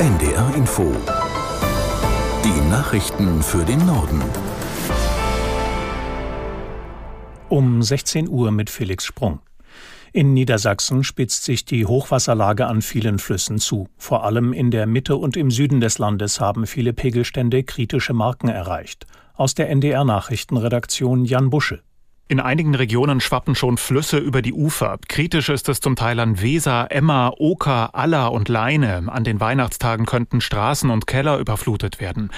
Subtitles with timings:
[0.00, 0.96] NDR Info.
[2.42, 4.22] Die Nachrichten für den Norden.
[7.50, 9.40] Um 16 Uhr mit Felix Sprung.
[10.14, 13.88] In Niedersachsen spitzt sich die Hochwasserlage an vielen Flüssen zu.
[13.98, 18.48] Vor allem in der Mitte und im Süden des Landes haben viele Pegelstände kritische Marken
[18.48, 19.04] erreicht.
[19.34, 21.82] Aus der NDR Nachrichtenredaktion Jan Busche.
[22.30, 24.98] In einigen Regionen schwappen schon Flüsse über die Ufer.
[25.08, 29.02] Kritisch ist es zum Teil an Weser, Emma, Oker, Aller und Leine.
[29.08, 32.30] An den Weihnachtstagen könnten Straßen und Keller überflutet werden.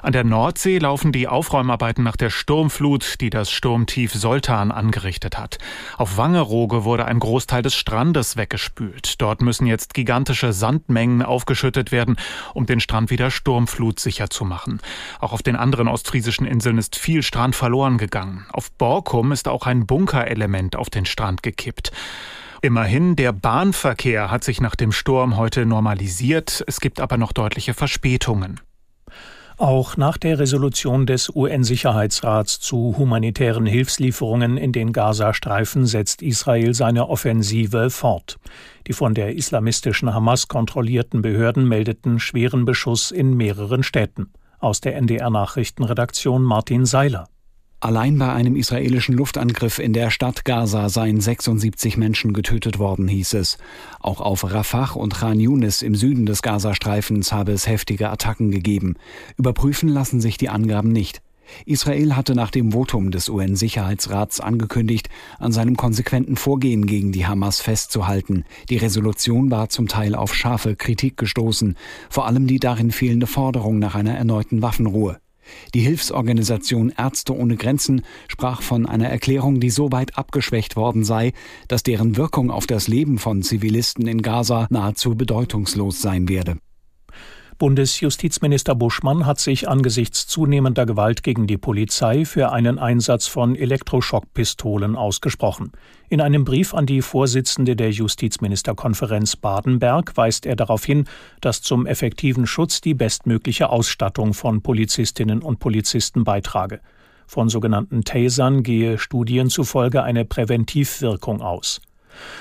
[0.00, 5.58] An der Nordsee laufen die Aufräumarbeiten nach der Sturmflut, die das Sturmtief Soltan angerichtet hat.
[5.98, 9.20] Auf Wangerooge wurde ein Großteil des Strandes weggespült.
[9.20, 12.16] Dort müssen jetzt gigantische Sandmengen aufgeschüttet werden,
[12.54, 14.80] um den Strand wieder sturmflutsicher zu machen.
[15.20, 18.46] Auch auf den anderen ostfriesischen Inseln ist viel Strand verloren gegangen.
[18.50, 21.92] Auf Borkum ist auch ein Bunkerelement auf den Strand gekippt.
[22.62, 26.64] Immerhin, der Bahnverkehr hat sich nach dem Sturm heute normalisiert.
[26.66, 28.60] Es gibt aber noch deutliche Verspätungen.
[29.56, 37.08] Auch nach der Resolution des UN-Sicherheitsrats zu humanitären Hilfslieferungen in den Gazastreifen setzt Israel seine
[37.08, 38.38] Offensive fort.
[38.86, 44.32] Die von der islamistischen Hamas kontrollierten Behörden meldeten schweren Beschuss in mehreren Städten.
[44.58, 47.28] Aus der NDR Nachrichtenredaktion Martin Seiler.
[47.84, 53.34] Allein bei einem israelischen Luftangriff in der Stadt Gaza seien 76 Menschen getötet worden, hieß
[53.34, 53.58] es.
[54.00, 58.94] Auch auf Rafah und Khan Yunis im Süden des Gazastreifens habe es heftige Attacken gegeben.
[59.36, 61.20] Überprüfen lassen sich die Angaben nicht.
[61.66, 67.60] Israel hatte nach dem Votum des UN-Sicherheitsrats angekündigt, an seinem konsequenten Vorgehen gegen die Hamas
[67.60, 68.46] festzuhalten.
[68.70, 71.76] Die Resolution war zum Teil auf scharfe Kritik gestoßen,
[72.08, 75.18] vor allem die darin fehlende Forderung nach einer erneuten Waffenruhe.
[75.74, 81.32] Die Hilfsorganisation Ärzte ohne Grenzen sprach von einer Erklärung, die so weit abgeschwächt worden sei,
[81.68, 86.58] dass deren Wirkung auf das Leben von Zivilisten in Gaza nahezu bedeutungslos sein werde.
[87.58, 94.96] Bundesjustizminister Buschmann hat sich angesichts zunehmender Gewalt gegen die Polizei für einen Einsatz von Elektroschockpistolen
[94.96, 95.72] ausgesprochen.
[96.08, 101.04] In einem Brief an die Vorsitzende der Justizministerkonferenz Badenberg weist er darauf hin,
[101.40, 106.80] dass zum effektiven Schutz die bestmögliche Ausstattung von Polizistinnen und Polizisten beitrage.
[107.26, 111.80] Von sogenannten Tasern gehe Studien zufolge eine Präventivwirkung aus.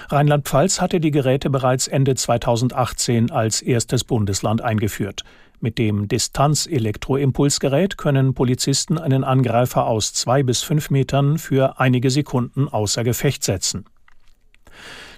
[0.10, 5.24] Rheinland-Pfalz hatte die Geräte bereits Ende 2018 als erstes Bundesland eingeführt.
[5.60, 12.68] Mit dem Distanz-Elektroimpulsgerät können Polizisten einen Angreifer aus zwei bis fünf Metern für einige Sekunden
[12.68, 13.86] außer Gefecht setzen.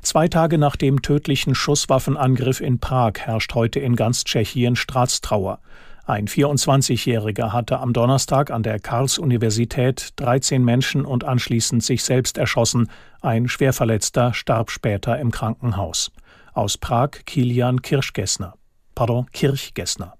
[0.04, 5.60] Zwei Tage nach dem tödlichen Schusswaffenangriff in Prag herrscht heute in ganz Tschechien Staatstrauer.
[6.08, 12.92] Ein 24-Jähriger hatte am Donnerstag an der Karls-Universität 13 Menschen und anschließend sich selbst erschossen.
[13.22, 16.12] Ein Schwerverletzter starb später im Krankenhaus.
[16.54, 18.54] Aus Prag Kilian Kirchgessner.
[18.94, 20.14] Pardon, Kirchgessner.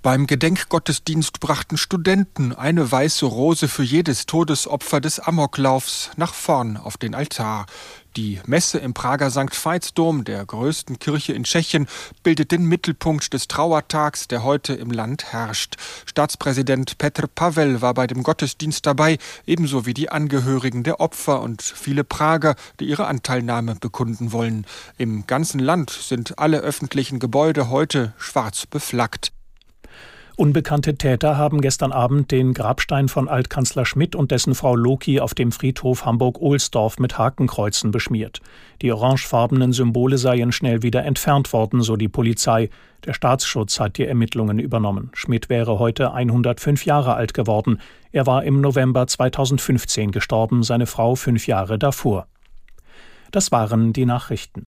[0.00, 6.96] Beim Gedenkgottesdienst brachten Studenten eine weiße Rose für jedes Todesopfer des Amoklaufs nach vorn auf
[6.96, 7.66] den Altar.
[8.18, 9.54] Die Messe im Prager St.
[9.54, 11.86] Veitsdom, der größten Kirche in Tschechien,
[12.24, 15.76] bildet den Mittelpunkt des Trauertags, der heute im Land herrscht.
[16.04, 21.62] Staatspräsident Petr Pavel war bei dem Gottesdienst dabei, ebenso wie die Angehörigen der Opfer und
[21.62, 24.66] viele Prager, die ihre Anteilnahme bekunden wollen.
[24.96, 29.30] Im ganzen Land sind alle öffentlichen Gebäude heute schwarz beflaggt.
[30.38, 35.34] Unbekannte Täter haben gestern Abend den Grabstein von Altkanzler Schmidt und dessen Frau Loki auf
[35.34, 38.40] dem Friedhof Hamburg-Ohlsdorf mit Hakenkreuzen beschmiert.
[38.80, 42.70] Die orangefarbenen Symbole seien schnell wieder entfernt worden, so die Polizei.
[43.04, 45.10] Der Staatsschutz hat die Ermittlungen übernommen.
[45.12, 47.80] Schmidt wäre heute 105 Jahre alt geworden.
[48.12, 52.28] Er war im November 2015 gestorben, seine Frau fünf Jahre davor.
[53.32, 54.67] Das waren die Nachrichten.